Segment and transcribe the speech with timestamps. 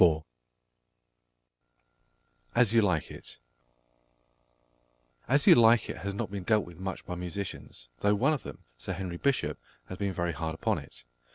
[2.55, 3.37] AS YOU LIKE IT
[5.27, 8.41] As You Like It has not been dealt with much by musicians, though one of
[8.41, 9.59] them, Sir Henry Bishop,
[9.89, 11.05] has been very hard upon it.